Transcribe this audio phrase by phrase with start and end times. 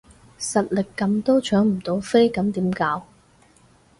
[0.39, 3.05] 實力緊都搶唔到飛咁點搞？